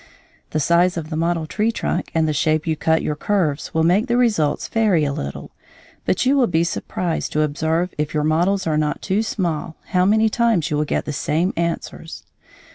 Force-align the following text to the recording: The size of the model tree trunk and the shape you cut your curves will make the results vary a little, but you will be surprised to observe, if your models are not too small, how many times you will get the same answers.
The 0.49 0.59
size 0.59 0.97
of 0.97 1.11
the 1.11 1.15
model 1.15 1.45
tree 1.45 1.71
trunk 1.71 2.09
and 2.15 2.27
the 2.27 2.33
shape 2.33 2.65
you 2.65 2.75
cut 2.75 3.03
your 3.03 3.15
curves 3.15 3.71
will 3.71 3.83
make 3.83 4.07
the 4.07 4.17
results 4.17 4.67
vary 4.67 5.03
a 5.03 5.13
little, 5.13 5.51
but 6.05 6.25
you 6.25 6.35
will 6.35 6.47
be 6.47 6.63
surprised 6.63 7.31
to 7.33 7.43
observe, 7.43 7.93
if 7.99 8.11
your 8.11 8.23
models 8.23 8.65
are 8.65 8.77
not 8.79 9.03
too 9.03 9.21
small, 9.21 9.75
how 9.89 10.05
many 10.05 10.27
times 10.27 10.71
you 10.71 10.77
will 10.77 10.85
get 10.85 11.05
the 11.05 11.13
same 11.13 11.53
answers. 11.55 12.23